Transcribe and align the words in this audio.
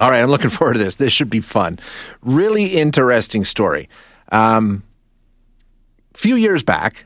All 0.00 0.10
right, 0.10 0.22
I'm 0.22 0.30
looking 0.30 0.50
forward 0.50 0.74
to 0.74 0.78
this. 0.78 0.96
This 0.96 1.12
should 1.12 1.30
be 1.30 1.40
fun. 1.40 1.78
Really 2.22 2.76
interesting 2.76 3.44
story. 3.44 3.88
Um, 4.32 4.82
a 6.14 6.18
few 6.18 6.36
years 6.36 6.62
back, 6.62 7.04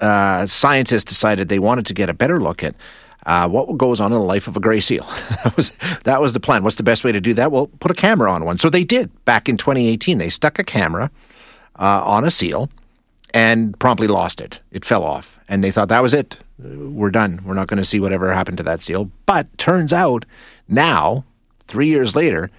uh, 0.00 0.46
scientists 0.46 1.04
decided 1.04 1.48
they 1.48 1.58
wanted 1.58 1.86
to 1.86 1.94
get 1.94 2.10
a 2.10 2.14
better 2.14 2.40
look 2.40 2.62
at 2.62 2.74
uh, 3.24 3.48
what 3.48 3.76
goes 3.76 4.00
on 4.00 4.12
in 4.12 4.18
the 4.18 4.24
life 4.24 4.46
of 4.46 4.56
a 4.56 4.60
gray 4.60 4.80
seal. 4.80 5.04
that 5.44 5.56
was 5.56 5.72
that 6.04 6.20
was 6.20 6.32
the 6.32 6.40
plan. 6.40 6.62
What's 6.62 6.76
the 6.76 6.82
best 6.82 7.04
way 7.04 7.12
to 7.12 7.20
do 7.20 7.34
that? 7.34 7.50
Well, 7.50 7.68
put 7.80 7.90
a 7.90 7.94
camera 7.94 8.30
on 8.30 8.44
one. 8.44 8.58
So 8.58 8.68
they 8.68 8.84
did 8.84 9.10
back 9.24 9.48
in 9.48 9.56
2018. 9.56 10.18
They 10.18 10.28
stuck 10.28 10.58
a 10.58 10.64
camera 10.64 11.10
uh, 11.78 12.02
on 12.04 12.24
a 12.24 12.30
seal 12.30 12.70
and 13.32 13.78
promptly 13.78 14.06
lost 14.06 14.40
it. 14.40 14.60
It 14.70 14.84
fell 14.84 15.02
off, 15.02 15.38
and 15.48 15.62
they 15.62 15.70
thought 15.70 15.88
that 15.88 16.02
was 16.02 16.14
it. 16.14 16.38
We're 16.58 17.10
done. 17.10 17.42
We're 17.44 17.54
not 17.54 17.68
going 17.68 17.78
to 17.78 17.84
see 17.84 18.00
whatever 18.00 18.32
happened 18.32 18.58
to 18.58 18.64
that 18.64 18.80
seal. 18.80 19.10
But 19.26 19.56
turns 19.58 19.92
out 19.92 20.24
now, 20.68 21.24
three 21.66 21.86
years 21.88 22.16
later, 22.16 22.50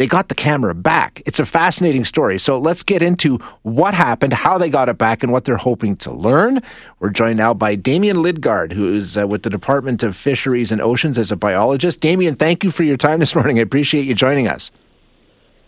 they 0.00 0.06
got 0.06 0.30
the 0.30 0.34
camera 0.34 0.74
back. 0.74 1.20
It's 1.26 1.38
a 1.40 1.44
fascinating 1.44 2.06
story. 2.06 2.38
So 2.38 2.58
let's 2.58 2.82
get 2.82 3.02
into 3.02 3.36
what 3.62 3.92
happened, 3.92 4.32
how 4.32 4.56
they 4.56 4.70
got 4.70 4.88
it 4.88 4.96
back, 4.96 5.22
and 5.22 5.30
what 5.30 5.44
they're 5.44 5.58
hoping 5.58 5.94
to 5.96 6.10
learn. 6.10 6.62
We're 7.00 7.10
joined 7.10 7.36
now 7.36 7.52
by 7.52 7.74
Damian 7.74 8.16
Lidgard, 8.16 8.72
who 8.72 8.94
is 8.94 9.18
uh, 9.18 9.26
with 9.26 9.42
the 9.42 9.50
Department 9.50 10.02
of 10.02 10.16
Fisheries 10.16 10.72
and 10.72 10.80
Oceans 10.80 11.18
as 11.18 11.30
a 11.30 11.36
biologist. 11.36 12.00
Damian, 12.00 12.36
thank 12.36 12.64
you 12.64 12.70
for 12.70 12.82
your 12.82 12.96
time 12.96 13.20
this 13.20 13.34
morning. 13.34 13.58
I 13.58 13.62
appreciate 13.62 14.06
you 14.06 14.14
joining 14.14 14.48
us. 14.48 14.70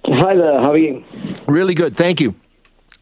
Hi 0.07 0.35
there. 0.35 0.61
How 0.61 0.73
are 0.73 0.79
you? 0.79 1.05
Really 1.47 1.75
good. 1.75 1.95
Thank 1.95 2.19
you. 2.19 2.35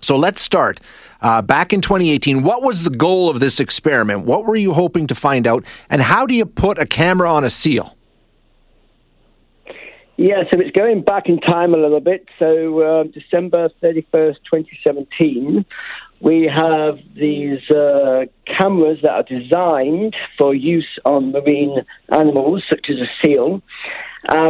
So 0.00 0.16
let's 0.16 0.40
start. 0.40 0.80
Uh, 1.22 1.42
back 1.42 1.72
in 1.72 1.80
2018, 1.80 2.42
what 2.42 2.62
was 2.62 2.82
the 2.82 2.90
goal 2.90 3.30
of 3.30 3.38
this 3.38 3.60
experiment? 3.60 4.24
What 4.24 4.46
were 4.46 4.56
you 4.56 4.72
hoping 4.72 5.06
to 5.06 5.14
find 5.14 5.46
out? 5.46 5.64
And 5.88 6.02
how 6.02 6.26
do 6.26 6.34
you 6.34 6.44
put 6.44 6.78
a 6.78 6.86
camera 6.86 7.32
on 7.32 7.44
a 7.44 7.50
seal? 7.50 7.96
Yeah, 10.22 10.42
so 10.52 10.60
it's 10.60 10.76
going 10.76 11.00
back 11.00 11.30
in 11.30 11.40
time 11.40 11.72
a 11.72 11.78
little 11.78 11.98
bit. 11.98 12.28
So 12.38 12.80
uh, 12.82 13.04
December 13.04 13.70
31st, 13.82 14.36
2017, 14.52 15.64
we 16.20 16.44
have 16.54 16.98
these 17.16 17.70
uh, 17.70 18.26
cameras 18.44 18.98
that 19.02 19.12
are 19.12 19.22
designed 19.22 20.14
for 20.36 20.54
use 20.54 20.98
on 21.06 21.32
marine 21.32 21.86
animals, 22.12 22.64
such 22.68 22.90
as 22.90 22.96
a 22.96 23.08
seal. 23.24 23.62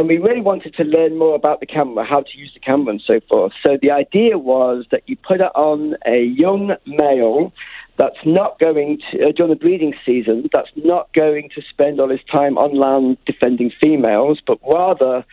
We 0.03 0.17
really 0.17 0.41
wanted 0.41 0.73
to 0.73 0.83
learn 0.83 1.17
more 1.17 1.35
about 1.35 1.61
the 1.61 1.67
camera, 1.67 2.03
how 2.03 2.19
to 2.19 2.37
use 2.37 2.51
the 2.53 2.59
camera, 2.59 2.91
and 2.91 3.01
so 3.07 3.21
forth. 3.29 3.53
So 3.65 3.77
the 3.81 3.91
idea 3.91 4.37
was 4.37 4.87
that 4.91 5.03
you 5.07 5.15
put 5.15 5.39
it 5.39 5.55
on 5.55 5.95
a 6.05 6.21
young 6.21 6.75
male 6.85 7.53
that's 7.95 8.19
not 8.25 8.59
going 8.59 8.99
to, 9.11 9.29
uh, 9.29 9.31
during 9.31 9.51
the 9.51 9.55
breeding 9.55 9.93
season, 10.05 10.49
that's 10.51 10.71
not 10.75 11.13
going 11.13 11.49
to 11.55 11.61
spend 11.69 12.01
all 12.01 12.09
his 12.09 12.23
time 12.29 12.57
on 12.57 12.77
land 12.77 13.19
defending 13.25 13.71
females, 13.81 14.41
but 14.45 14.59
rather 14.69 15.23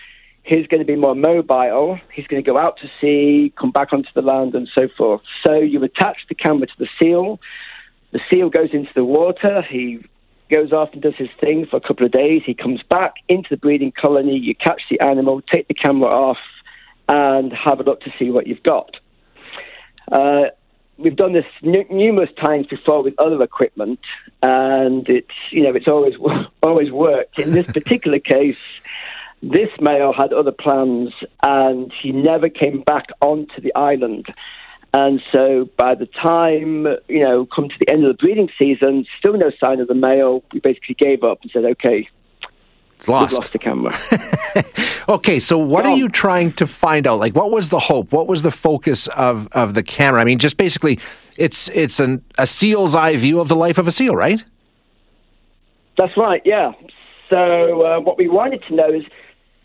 he's 0.49 0.67
going 0.67 0.81
to 0.81 0.87
be 0.87 0.97
more 0.97 1.15
mobile. 1.15 2.01
He's 2.13 2.27
going 2.27 2.43
to 2.43 2.47
go 2.51 2.59
out 2.59 2.79
to 2.79 2.91
sea, 3.01 3.53
come 3.59 3.71
back 3.71 3.93
onto 3.93 4.09
the 4.15 4.23
land, 4.23 4.55
and 4.55 4.69
so 4.77 4.89
forth. 4.97 5.21
So 5.47 5.55
you 5.55 5.83
attach 5.85 6.17
the 6.29 6.35
camera 6.35 6.67
to 6.67 6.73
the 6.79 6.89
seal. 7.01 7.39
The 8.13 8.21
seal 8.33 8.49
goes 8.49 8.71
into 8.73 8.91
the 8.95 9.05
water. 9.05 9.63
He 9.69 10.01
goes 10.51 10.73
off 10.73 10.91
and 10.95 11.03
does 11.03 11.17
his 11.17 11.29
thing 11.41 11.67
for 11.71 11.77
a 11.77 11.81
couple 11.81 12.07
of 12.07 12.13
days. 12.13 12.43
He 12.47 12.55
comes 12.55 12.83
back 12.83 13.15
into 13.29 13.49
the 13.51 13.59
breeding 13.59 13.93
colony. 13.93 14.39
You 14.39 14.55
catch 14.55 14.83
the 14.91 14.99
animal, 15.01 15.43
take 15.43 15.69
the 15.69 15.75
camera 15.75 16.09
off, 16.09 16.39
and 17.09 17.53
have 17.53 17.81
a 17.81 17.83
look 17.83 18.01
to 18.03 18.13
see 18.19 18.31
what 18.31 18.47
you've 18.47 18.63
got. 18.63 18.97
Uh, 20.11 20.45
we've 20.97 21.17
done 21.17 21.35
this 21.35 21.45
n- 21.63 21.85
numerous 21.91 22.31
times 22.41 22.67
before 22.67 23.03
with 23.03 23.15
other 23.19 23.43
equipment, 23.43 24.01
and 24.43 25.07
it's 25.11 25.29
you 25.51 25.63
know 25.63 25.75
it's 25.75 25.89
always 25.89 26.15
always 26.63 26.91
worked. 26.91 27.39
In 27.39 27.53
this 27.53 27.67
particular 27.67 28.19
case, 28.19 28.57
this 29.43 29.71
male 29.81 30.13
had 30.13 30.33
other 30.33 30.53
plans 30.53 31.11
and 31.43 31.93
he 32.03 32.13
never 32.13 32.49
came 32.49 32.83
back 32.83 33.07
onto 33.21 33.61
the 33.61 33.75
island. 33.75 34.27
And 34.95 35.21
so 35.33 35.69
by 35.77 35.95
the 35.95 36.07
time, 36.07 36.87
you 37.09 37.23
know, 37.23 37.47
come 37.47 37.69
to 37.69 37.75
the 37.79 37.91
end 37.91 38.05
of 38.05 38.17
the 38.17 38.21
breeding 38.21 38.49
season, 38.59 39.07
still 39.19 39.35
no 39.35 39.51
sign 39.61 39.81
of 39.81 39.89
the 39.89 39.95
male, 39.95 40.43
we 40.53 40.61
basically 40.61 40.95
gave 40.95 41.23
up 41.23 41.41
and 41.43 41.51
said, 41.51 41.65
okay, 41.65 42.09
it's 42.97 43.07
lost. 43.07 43.33
We've 43.33 43.39
lost 43.39 43.53
the 43.53 43.59
camera. 43.59 43.95
okay, 45.09 45.39
so 45.39 45.57
what 45.57 45.87
are 45.87 45.97
you 45.97 46.09
trying 46.09 46.53
to 46.55 46.67
find 46.67 47.07
out? 47.07 47.21
Like, 47.21 47.35
what 47.37 47.53
was 47.53 47.69
the 47.69 47.79
hope? 47.79 48.13
What 48.13 48.27
was 48.27 48.43
the 48.43 48.51
focus 48.51 49.07
of, 49.09 49.47
of 49.53 49.75
the 49.75 49.85
camera? 49.85 50.21
I 50.21 50.25
mean, 50.25 50.39
just 50.39 50.57
basically, 50.57 50.99
it's 51.37 51.69
it's 51.69 52.01
an, 52.01 52.25
a 52.39 52.47
seal's 52.47 52.97
eye 52.97 53.17
view 53.17 53.39
of 53.39 53.47
the 53.47 53.55
life 53.55 53.79
of 53.79 53.87
a 53.87 53.93
seal, 53.93 54.17
right? 54.17 54.43
That's 55.97 56.17
right, 56.17 56.43
yeah. 56.45 56.73
So 57.31 57.83
uh, 57.83 58.01
what 58.01 58.19
we 58.19 58.27
wanted 58.27 58.65
to 58.69 58.75
know 58.75 58.91
is 58.93 59.05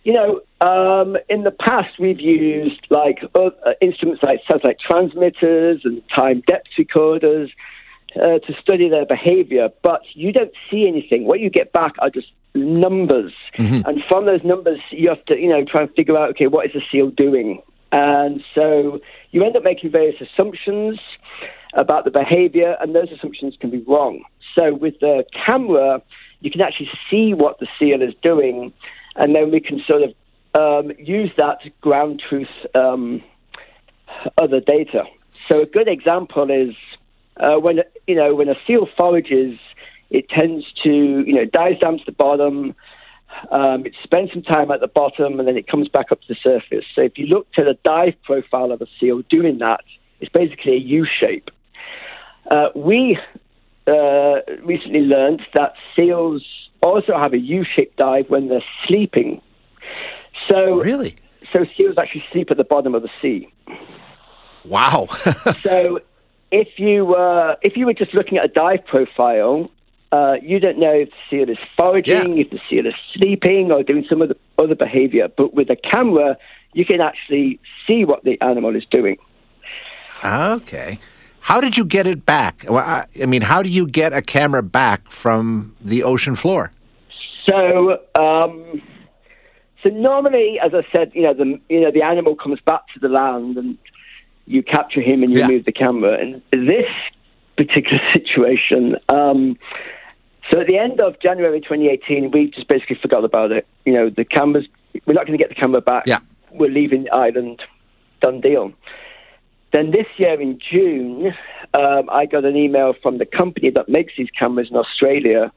you 0.03 0.13
know, 0.13 0.41
um, 0.61 1.17
in 1.29 1.43
the 1.43 1.51
past 1.51 1.97
we've 1.99 2.19
used 2.19 2.85
like 2.89 3.19
uh, 3.35 3.49
instruments 3.81 4.21
like 4.23 4.41
satellite 4.49 4.77
transmitters 4.79 5.81
and 5.83 6.01
time 6.09 6.43
depth 6.47 6.67
recorders 6.77 7.49
uh, 8.15 8.39
to 8.39 8.53
study 8.61 8.89
their 8.89 9.05
behavior, 9.05 9.69
but 9.81 10.01
you 10.13 10.31
don't 10.31 10.51
see 10.69 10.87
anything. 10.87 11.25
What 11.25 11.39
you 11.39 11.49
get 11.49 11.71
back 11.71 11.93
are 11.99 12.09
just 12.09 12.27
numbers, 12.53 13.33
mm-hmm. 13.57 13.87
and 13.87 14.03
from 14.09 14.25
those 14.25 14.43
numbers 14.43 14.79
you 14.91 15.09
have 15.09 15.23
to, 15.25 15.37
you 15.37 15.49
know, 15.49 15.63
try 15.63 15.83
and 15.83 15.93
figure 15.95 16.17
out, 16.17 16.29
okay, 16.31 16.47
what 16.47 16.65
is 16.65 16.73
the 16.73 16.81
seal 16.91 17.09
doing? 17.09 17.61
And 17.91 18.43
so 18.53 18.99
you 19.31 19.43
end 19.43 19.55
up 19.55 19.63
making 19.63 19.91
various 19.91 20.19
assumptions 20.19 20.99
about 21.75 22.05
the 22.05 22.11
behavior, 22.11 22.75
and 22.81 22.93
those 22.93 23.11
assumptions 23.11 23.55
can 23.59 23.69
be 23.69 23.79
wrong. 23.87 24.23
So 24.57 24.73
with 24.73 24.99
the 24.99 25.23
camera, 25.47 26.01
you 26.41 26.51
can 26.51 26.61
actually 26.61 26.89
see 27.09 27.33
what 27.33 27.59
the 27.59 27.67
seal 27.79 28.01
is 28.01 28.13
doing 28.21 28.73
and 29.15 29.35
then 29.35 29.51
we 29.51 29.59
can 29.59 29.81
sort 29.87 30.03
of 30.03 30.13
um, 30.55 30.91
use 30.97 31.31
that 31.37 31.59
ground 31.81 32.21
truth 32.27 32.47
um, 32.75 33.23
other 34.37 34.59
data. 34.59 35.03
So 35.47 35.61
a 35.61 35.65
good 35.65 35.87
example 35.87 36.49
is 36.51 36.75
uh, 37.37 37.55
when 37.55 37.81
you 38.07 38.15
know 38.15 38.35
when 38.35 38.49
a 38.49 38.55
seal 38.67 38.87
forages, 38.97 39.57
it 40.09 40.29
tends 40.29 40.65
to 40.83 40.89
you 40.89 41.33
know 41.33 41.45
dives 41.45 41.79
down 41.79 41.97
to 41.97 42.05
the 42.05 42.11
bottom. 42.11 42.75
Um, 43.49 43.85
it 43.85 43.93
spends 44.03 44.31
some 44.31 44.43
time 44.43 44.69
at 44.69 44.79
the 44.79 44.87
bottom 44.87 45.39
and 45.39 45.47
then 45.47 45.57
it 45.57 45.67
comes 45.67 45.89
back 45.89 46.11
up 46.11 46.21
to 46.21 46.27
the 46.29 46.37
surface. 46.43 46.85
So 46.93 47.01
if 47.01 47.17
you 47.17 47.25
look 47.25 47.51
to 47.53 47.63
the 47.63 47.75
dive 47.83 48.13
profile 48.23 48.71
of 48.71 48.79
a 48.79 48.85
seal 48.99 49.23
doing 49.27 49.57
that, 49.57 49.81
it's 50.19 50.31
basically 50.31 50.73
a 50.73 50.77
U 50.77 51.05
shape. 51.19 51.49
Uh, 52.49 52.69
we 52.75 53.17
uh, 53.87 54.35
recently 54.63 54.99
learned 54.99 55.41
that 55.55 55.73
seals 55.95 56.43
also 56.83 57.17
have 57.17 57.33
a 57.33 57.39
U-shaped 57.39 57.97
dive 57.97 58.29
when 58.29 58.47
they're 58.49 58.63
sleeping. 58.87 59.41
So 60.49 60.81
really, 60.81 61.15
so 61.51 61.65
seals 61.77 61.95
actually 61.97 62.25
sleep 62.31 62.51
at 62.51 62.57
the 62.57 62.63
bottom 62.63 62.93
of 62.95 63.01
the 63.01 63.09
sea. 63.21 63.47
Wow. 64.65 65.07
so 65.63 65.99
if 66.51 66.67
you 66.77 67.15
uh, 67.15 67.55
if 67.61 67.77
you 67.77 67.85
were 67.85 67.93
just 67.93 68.13
looking 68.13 68.37
at 68.37 68.45
a 68.45 68.47
dive 68.49 68.85
profile, 68.85 69.71
uh, 70.11 70.35
you 70.41 70.59
don't 70.59 70.79
know 70.79 70.93
if 70.93 71.09
the 71.09 71.15
seal 71.29 71.49
is 71.49 71.57
foraging, 71.77 72.37
yeah. 72.37 72.43
if 72.43 72.49
the 72.49 72.59
seal 72.69 72.85
is 72.85 72.93
sleeping, 73.13 73.71
or 73.71 73.83
doing 73.83 74.05
some 74.09 74.21
of 74.21 74.29
the 74.29 74.37
other 74.57 74.75
behavior. 74.75 75.27
But 75.35 75.53
with 75.53 75.69
a 75.69 75.75
camera, 75.75 76.37
you 76.73 76.85
can 76.85 77.01
actually 77.01 77.59
see 77.87 78.05
what 78.05 78.23
the 78.23 78.39
animal 78.41 78.75
is 78.75 78.85
doing. 78.91 79.17
Okay. 80.23 80.99
How 81.41 81.59
did 81.59 81.77
you 81.77 81.83
get 81.83 82.07
it 82.07 82.25
back? 82.25 82.65
I 82.69 83.05
mean, 83.27 83.41
how 83.41 83.61
do 83.61 83.69
you 83.69 83.85
get 83.85 84.13
a 84.13 84.21
camera 84.21 84.63
back 84.63 85.09
from 85.09 85.75
the 85.81 86.03
ocean 86.03 86.35
floor? 86.35 86.71
So, 87.47 87.99
um, 88.19 88.81
so 89.81 89.89
normally, 89.89 90.59
as 90.63 90.73
I 90.73 90.85
said, 90.95 91.11
you 91.13 91.23
know, 91.23 91.33
the 91.33 91.59
you 91.69 91.81
know 91.81 91.91
the 91.91 92.01
animal 92.03 92.35
comes 92.35 92.59
back 92.61 92.87
to 92.93 92.99
the 92.99 93.09
land, 93.09 93.57
and 93.57 93.77
you 94.45 94.63
capture 94.63 95.01
him 95.01 95.23
and 95.23 95.31
you 95.31 95.39
yeah. 95.39 95.47
move 95.47 95.65
the 95.65 95.71
camera. 95.71 96.17
And 96.19 96.41
this 96.51 96.89
particular 97.57 97.99
situation, 98.13 98.97
um, 99.09 99.57
so 100.51 100.59
at 100.59 100.67
the 100.67 100.77
end 100.77 101.01
of 101.01 101.19
January 101.19 101.61
2018, 101.61 102.31
we 102.31 102.51
just 102.51 102.67
basically 102.67 102.97
forgot 103.01 103.23
about 103.23 103.51
it. 103.51 103.65
You 103.85 103.93
know, 103.93 104.09
the 104.09 104.25
cameras, 104.25 104.65
we're 105.05 105.13
not 105.13 105.25
going 105.25 105.37
to 105.37 105.43
get 105.43 105.49
the 105.49 105.59
camera 105.59 105.81
back. 105.81 106.03
Yeah. 106.05 106.19
We're 106.51 106.69
leaving 106.69 107.03
the 107.03 107.13
island. 107.13 107.61
Done 108.21 108.41
deal. 108.41 108.73
Then 109.73 109.91
this 109.91 110.05
year 110.17 110.39
in 110.39 110.59
June, 110.59 111.33
um, 111.73 112.09
I 112.09 112.25
got 112.25 112.45
an 112.45 112.55
email 112.55 112.93
from 113.01 113.17
the 113.17 113.25
company 113.25 113.71
that 113.71 113.89
makes 113.89 114.13
these 114.17 114.29
cameras 114.29 114.69
in 114.69 114.77
Australia, 114.77 115.51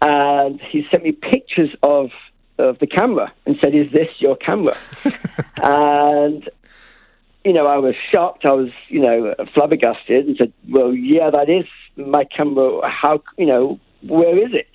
and 0.00 0.60
he 0.60 0.86
sent 0.90 1.04
me 1.04 1.12
pictures 1.12 1.70
of 1.82 2.10
of 2.58 2.78
the 2.78 2.86
camera 2.86 3.32
and 3.46 3.56
said, 3.62 3.74
"Is 3.74 3.90
this 3.92 4.08
your 4.18 4.36
camera?" 4.36 4.76
and 5.62 6.48
you 7.44 7.54
know, 7.54 7.66
I 7.66 7.78
was 7.78 7.94
shocked. 8.12 8.44
I 8.44 8.52
was, 8.52 8.70
you 8.88 9.00
know, 9.00 9.34
flabbergasted 9.54 10.26
and 10.26 10.36
said, 10.36 10.52
"Well, 10.68 10.94
yeah, 10.94 11.30
that 11.30 11.48
is 11.48 11.66
my 11.96 12.24
camera. 12.24 12.88
How, 12.88 13.22
you 13.38 13.46
know, 13.46 13.80
where 14.02 14.36
is 14.38 14.52
it?" 14.52 14.68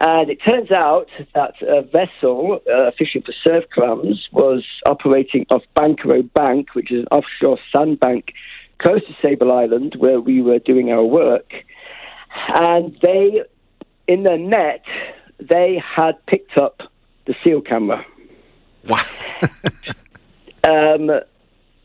And 0.00 0.30
it 0.30 0.38
turns 0.46 0.70
out 0.70 1.08
that 1.34 1.54
a 1.60 1.82
vessel 1.82 2.60
uh, 2.72 2.92
fishing 2.96 3.22
for 3.22 3.32
surf 3.44 3.64
clams 3.72 4.28
was 4.30 4.64
operating 4.86 5.44
off 5.50 5.62
Banquereau 5.76 6.22
Bank, 6.34 6.74
which 6.74 6.92
is 6.92 7.00
an 7.00 7.08
offshore 7.10 7.58
sandbank 7.74 8.32
close 8.78 9.04
to 9.06 9.16
Sable 9.20 9.50
Island, 9.50 9.96
where 9.98 10.20
we 10.20 10.40
were 10.40 10.60
doing 10.60 10.92
our 10.92 11.04
work. 11.04 11.52
And 12.54 12.96
they, 13.02 13.42
in 14.08 14.24
the 14.24 14.36
net, 14.36 14.84
they 15.38 15.80
had 15.84 16.14
picked 16.26 16.58
up 16.58 16.82
the 17.26 17.34
seal 17.44 17.60
camera. 17.60 18.04
Wow. 18.88 19.04
um, 20.66 21.20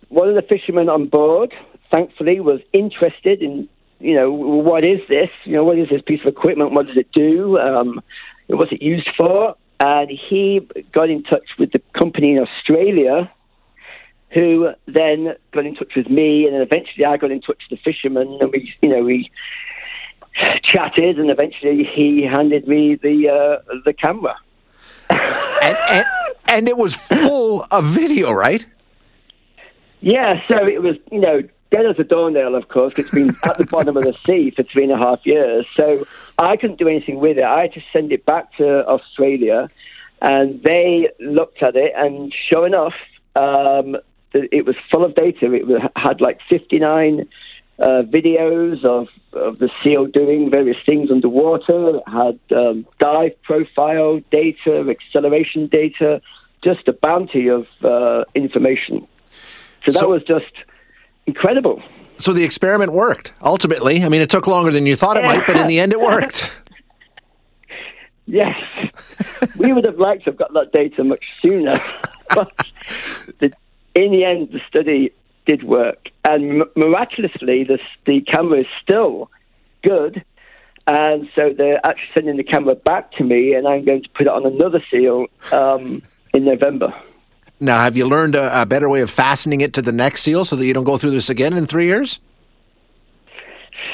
one 0.10 0.30
of 0.30 0.36
the 0.36 0.46
fishermen 0.48 0.90
on 0.90 1.08
board, 1.08 1.54
thankfully, 1.92 2.40
was 2.40 2.62
interested 2.72 3.42
in 3.42 3.70
you 4.04 4.16
know, 4.16 4.30
what 4.30 4.84
is 4.84 5.00
this? 5.08 5.30
You 5.46 5.54
know, 5.54 5.64
what 5.64 5.80
is 5.80 5.88
this 5.90 6.02
piece 6.06 6.20
of 6.22 6.28
equipment? 6.28 6.74
What 6.74 6.88
does 6.88 6.98
it 6.98 7.10
do? 7.14 7.58
Um, 7.58 8.02
what's 8.48 8.74
it 8.74 8.82
used 8.82 9.10
for? 9.18 9.56
And 9.80 10.10
he 10.10 10.68
got 10.92 11.10
in 11.10 11.24
touch 11.24 11.48
with 11.58 11.72
the 11.72 11.82
company 11.98 12.34
in 12.34 12.40
Australia, 12.40 13.32
who 14.34 14.72
then 14.88 15.36
got 15.54 15.66
in 15.66 15.76
touch 15.76 15.94
with 15.96 16.10
me, 16.10 16.46
and 16.46 16.54
then 16.54 16.62
eventually 16.62 17.06
I 17.06 17.16
got 17.16 17.32
in 17.32 17.40
touch 17.40 17.62
with 17.70 17.80
the 17.80 17.92
fisherman, 17.92 18.40
and 18.42 18.52
we, 18.52 18.74
you 18.82 18.90
know, 18.90 19.04
we 19.04 19.32
chatted, 20.64 21.20
and 21.20 21.32
eventually 21.32 21.84
he 21.84 22.24
handed 22.24 22.68
me 22.68 22.96
the 22.96 23.30
uh, 23.30 23.74
the 23.86 23.94
camera. 23.94 24.36
and, 25.10 25.78
and, 25.90 26.06
and 26.48 26.68
it 26.68 26.78
was 26.78 26.96
full 26.96 27.66
of 27.72 27.86
video, 27.86 28.32
right? 28.32 28.66
Yeah, 30.02 30.42
so 30.50 30.68
it 30.68 30.82
was, 30.82 30.98
you 31.12 31.20
know, 31.20 31.42
dead 31.72 31.86
as 31.86 31.98
a 31.98 32.04
doornail, 32.04 32.56
of 32.56 32.68
course, 32.68 32.94
because 32.94 33.06
it's 33.06 33.16
been 33.16 33.36
at 33.46 33.58
the 33.58 33.66
bottom 33.66 33.96
of 33.96 34.04
the 34.04 34.14
sea 34.26 34.52
for 34.52 34.64
three 34.64 34.84
and 34.84 34.92
a 34.92 34.98
half 34.98 35.26
years. 35.26 35.66
So 35.76 36.06
I 36.38 36.58
couldn't 36.58 36.78
do 36.78 36.88
anything 36.88 37.20
with 37.20 37.38
it. 37.38 37.44
I 37.44 37.62
had 37.62 37.74
to 37.74 37.82
send 37.94 38.12
it 38.12 38.26
back 38.26 38.54
to 38.58 38.86
Australia, 38.86 39.70
and 40.22 40.62
they 40.62 41.10
looked 41.20 41.64
at 41.64 41.76
it, 41.76 41.94
and 41.96 42.34
sure 42.50 42.68
enough, 42.68 42.94
um, 43.36 43.96
it 44.34 44.66
was 44.66 44.76
full 44.92 45.06
of 45.06 45.16
data. 45.16 45.54
It 45.54 45.92
had 45.96 46.20
like 46.20 46.40
59 46.50 47.28
uh, 47.80 48.04
videos 48.04 48.84
of, 48.86 49.08
of 49.34 49.60
the 49.60 49.70
seal 49.84 50.06
doing 50.06 50.50
various 50.50 50.78
things 50.86 51.10
underwater. 51.10 51.98
It 51.98 52.04
had 52.08 52.40
um, 52.56 52.86
dive 53.00 53.42
profile 53.44 54.22
data, 54.32 54.90
acceleration 54.90 55.68
data, 55.68 56.22
just 56.64 56.88
a 56.88 56.94
bounty 56.94 57.50
of 57.50 57.68
uh, 57.84 58.26
information. 58.36 59.08
So 59.86 59.92
that 59.92 60.00
so- 60.00 60.10
was 60.10 60.24
just 60.24 60.54
incredible. 61.26 61.82
So 62.18 62.32
the 62.32 62.44
experiment 62.44 62.94
worked 62.94 63.34
ultimately. 63.42 64.04
I 64.04 64.10
mean, 64.10 64.22
it 64.22 64.30
took 64.30 64.46
longer 64.46 64.72
than 64.72 64.86
you 64.86 64.96
thought 64.96 65.18
it 65.18 65.24
might, 65.24 65.48
but 65.48 65.58
in 65.58 65.68
the 65.68 65.80
end, 65.80 65.94
it 65.94 66.00
worked. 66.12 66.62
yes, 68.28 68.56
we 69.58 69.74
would 69.74 69.84
have 69.84 69.98
liked 69.98 70.26
to 70.26 70.30
have 70.30 70.38
got 70.38 70.54
that 70.54 70.72
data 70.72 71.04
much 71.04 71.42
sooner, 71.42 71.74
but 72.36 72.52
the, 73.40 73.52
in 73.96 74.12
the 74.12 74.24
end, 74.24 74.50
the 74.52 74.62
study 74.68 75.12
did 75.46 75.64
work, 75.64 76.10
and 76.24 76.64
miraculously, 76.76 77.64
the 77.64 77.80
the 78.06 78.22
camera 78.22 78.60
is 78.60 78.68
still 78.82 79.30
good. 79.84 80.24
And 80.86 81.30
so 81.34 81.54
they're 81.58 81.80
actually 81.86 82.10
sending 82.14 82.36
the 82.36 82.44
camera 82.44 82.76
back 82.76 83.14
to 83.14 83.24
me, 83.24 83.54
and 83.54 83.66
I'm 83.66 83.86
going 83.86 84.04
to 84.04 84.10
put 84.10 84.24
it 84.24 84.28
on 84.28 84.46
another 84.46 84.84
seal 84.92 85.28
um, 85.54 86.02
in 86.34 86.44
November. 86.44 86.94
Now, 87.60 87.82
have 87.82 87.96
you 87.96 88.06
learned 88.06 88.36
a, 88.36 88.64
a, 88.64 88.66
better 88.66 88.90
way 88.90 89.00
of 89.00 89.10
fastening 89.10 89.62
it 89.62 89.74
to 89.76 89.82
the 89.82 89.94
next 89.94 90.24
seal 90.24 90.44
so 90.44 90.58
that 90.58 90.66
you 90.66 90.74
don't 90.74 90.84
go 90.84 90.98
through 90.98 91.12
this 91.12 91.30
again 91.30 91.54
in 91.54 91.66
three 91.68 91.86
years? 91.86 92.20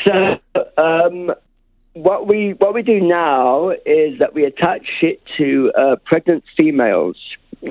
So, 0.08 0.40
um, 0.78 1.32
what 1.94 2.26
we 2.26 2.56
what 2.58 2.74
we 2.74 2.82
do 2.82 3.00
now 3.00 3.70
is 3.70 4.18
that 4.20 4.34
we 4.34 4.46
attach 4.46 4.88
it 5.04 5.22
to 5.38 5.72
uh, 5.78 5.96
pregnant 6.06 6.44
females, 6.58 7.18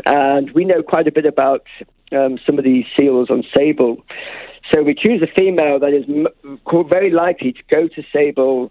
and 0.07 0.51
we 0.53 0.65
know 0.65 0.83
quite 0.83 1.09
a 1.09 1.13
bit 1.13 1.27
about 1.27 1.65
um, 2.13 2.39
some 2.47 2.59
of 2.59 2.65
these 2.65 2.85
seals 2.99 3.31
on 3.31 3.45
sable. 3.57 4.05
So 4.73 4.83
we 4.83 4.95
choose 4.95 5.23
a 5.23 5.41
female 5.41 5.79
that 5.81 5.93
is 5.93 6.05
m- 6.09 6.59
very 6.89 7.11
likely 7.11 7.53
to 7.53 7.63
go 7.71 7.89
to 7.89 8.03
sable, 8.13 8.71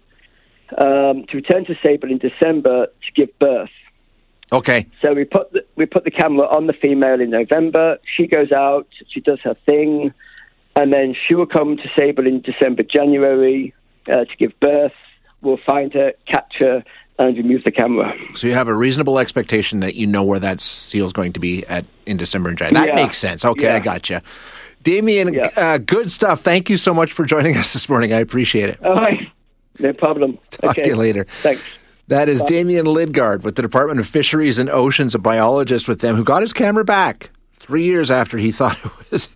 um, 0.76 1.24
to 1.28 1.36
return 1.36 1.64
to 1.66 1.74
sable 1.84 2.10
in 2.10 2.18
December 2.18 2.86
to 2.86 3.12
give 3.14 3.36
birth. 3.38 3.70
Okay. 4.52 4.86
So 5.04 5.12
we 5.12 5.24
put 5.24 5.52
the, 5.52 5.64
we 5.76 5.86
put 5.86 6.04
the 6.04 6.10
camera 6.10 6.46
on 6.46 6.66
the 6.66 6.72
female 6.72 7.20
in 7.20 7.30
November. 7.30 7.98
She 8.16 8.26
goes 8.26 8.50
out, 8.52 8.86
she 9.08 9.20
does 9.20 9.40
her 9.44 9.54
thing, 9.66 10.14
and 10.74 10.92
then 10.92 11.14
she 11.26 11.34
will 11.34 11.46
come 11.46 11.76
to 11.76 11.88
Sable 11.98 12.26
in 12.26 12.40
December, 12.40 12.82
January 12.82 13.74
uh, 14.06 14.24
to 14.24 14.36
give 14.38 14.58
birth. 14.60 14.92
We'll 15.42 15.60
find 15.66 15.92
her, 15.92 16.12
catch 16.26 16.54
her, 16.60 16.82
and 17.18 17.36
you 17.36 17.42
remove 17.42 17.64
the 17.64 17.70
camera. 17.70 18.14
So 18.34 18.46
you 18.46 18.54
have 18.54 18.68
a 18.68 18.74
reasonable 18.74 19.18
expectation 19.18 19.80
that 19.80 19.94
you 19.94 20.06
know 20.06 20.22
where 20.22 20.38
that 20.38 20.60
seal 20.60 21.06
is 21.06 21.12
going 21.12 21.32
to 21.34 21.40
be 21.40 21.66
at 21.66 21.84
in 22.06 22.16
December 22.16 22.48
and 22.48 22.58
January. 22.58 22.86
That 22.86 22.96
yeah. 22.96 23.04
makes 23.04 23.18
sense. 23.18 23.44
Okay, 23.44 23.64
yeah. 23.64 23.76
I 23.76 23.80
got 23.80 24.08
you. 24.08 24.20
Damian, 24.82 25.34
yeah. 25.34 25.48
uh, 25.56 25.78
good 25.78 26.12
stuff. 26.12 26.42
Thank 26.42 26.70
you 26.70 26.76
so 26.76 26.94
much 26.94 27.12
for 27.12 27.24
joining 27.24 27.56
us 27.58 27.72
this 27.72 27.88
morning. 27.88 28.12
I 28.12 28.18
appreciate 28.18 28.68
it. 28.68 28.84
All 28.84 28.94
right. 28.94 29.28
No 29.78 29.92
problem. 29.92 30.38
Talk 30.50 30.70
okay. 30.70 30.82
to 30.82 30.88
you 30.88 30.96
later. 30.96 31.26
Thanks. 31.42 31.62
That 32.08 32.30
is 32.30 32.42
Damian 32.44 32.86
Lidgard 32.86 33.42
with 33.42 33.56
the 33.56 33.62
Department 33.62 34.00
of 34.00 34.06
Fisheries 34.06 34.58
and 34.58 34.70
Oceans, 34.70 35.14
a 35.14 35.18
biologist 35.18 35.88
with 35.88 36.00
them 36.00 36.16
who 36.16 36.24
got 36.24 36.40
his 36.40 36.54
camera 36.54 36.82
back 36.82 37.30
three 37.58 37.84
years 37.84 38.10
after 38.10 38.38
he 38.38 38.52
thought 38.58 38.78
it 38.84 39.10
was 39.10 39.28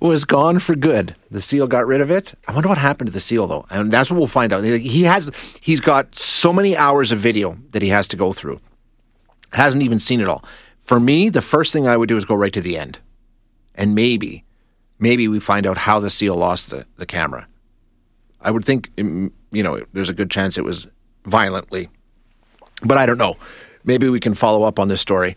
was 0.00 0.24
gone 0.24 0.58
for 0.58 0.74
good. 0.74 1.14
The 1.30 1.40
seal 1.40 1.66
got 1.66 1.86
rid 1.86 2.00
of 2.00 2.10
it. 2.10 2.34
I 2.46 2.52
wonder 2.52 2.68
what 2.68 2.78
happened 2.78 3.08
to 3.08 3.12
the 3.12 3.20
seal 3.20 3.46
though, 3.46 3.66
and 3.70 3.90
that's 3.90 4.10
what 4.10 4.18
we'll 4.18 4.26
find 4.26 4.52
out. 4.52 4.64
He 4.64 5.04
has 5.04 5.30
he's 5.60 5.80
got 5.80 6.14
so 6.14 6.52
many 6.52 6.76
hours 6.76 7.12
of 7.12 7.18
video 7.18 7.56
that 7.70 7.82
he 7.82 7.88
has 7.88 8.08
to 8.08 8.16
go 8.16 8.32
through. 8.32 8.60
Hasn't 9.52 9.82
even 9.82 9.98
seen 9.98 10.20
it 10.20 10.28
all. 10.28 10.44
For 10.82 11.00
me, 11.00 11.28
the 11.28 11.42
first 11.42 11.72
thing 11.72 11.86
I 11.86 11.96
would 11.96 12.08
do 12.08 12.16
is 12.16 12.24
go 12.24 12.34
right 12.34 12.52
to 12.52 12.60
the 12.60 12.78
end, 12.78 12.98
and 13.74 13.94
maybe, 13.94 14.44
maybe 14.98 15.28
we 15.28 15.40
find 15.40 15.66
out 15.66 15.78
how 15.78 16.00
the 16.00 16.10
seal 16.10 16.36
lost 16.36 16.70
the 16.70 16.86
the 16.96 17.06
camera. 17.06 17.46
I 18.40 18.50
would 18.50 18.64
think, 18.64 18.94
mm, 18.96 19.32
you 19.50 19.62
know, 19.62 19.84
there's 19.92 20.08
a 20.08 20.14
good 20.14 20.30
chance 20.30 20.56
it 20.56 20.64
was 20.64 20.86
violently 21.24 21.88
but 22.82 22.98
I 22.98 23.06
don't 23.06 23.18
know. 23.18 23.36
Maybe 23.84 24.08
we 24.08 24.20
can 24.20 24.34
follow 24.34 24.64
up 24.64 24.78
on 24.78 24.88
this 24.88 25.00
story. 25.00 25.36